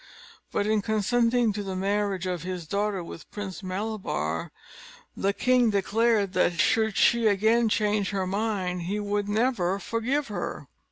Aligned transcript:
But 0.51 0.65
in 0.65 0.81
consenting 0.81 1.53
to 1.53 1.61
the 1.61 1.75
marriage 1.75 2.25
of 2.25 2.41
his 2.41 2.65
daughter 2.65 3.03
with 3.03 3.29
Prince 3.29 3.61
Malabar, 3.61 4.51
the 5.15 5.31
king 5.31 5.69
declared 5.69 6.33
that, 6.33 6.59
should 6.59 6.97
she 6.97 7.27
again 7.27 7.69
change 7.69 8.09
her 8.09 8.25
mind, 8.25 8.81
he 8.89 8.99
would 8.99 9.29
never 9.29 9.77
forgive 9.77 10.27
her. 10.29 10.65